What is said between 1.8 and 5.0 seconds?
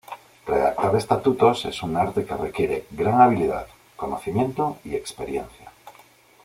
un arte que requiere "gran habilidad, conocimiento y